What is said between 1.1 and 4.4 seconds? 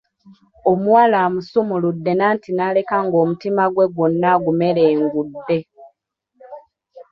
amusumuludde natti n’aleka ng’omutima gwe gwonna